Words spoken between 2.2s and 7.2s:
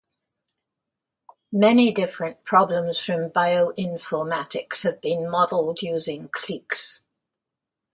problems from bioinformatics have been modeled using cliques.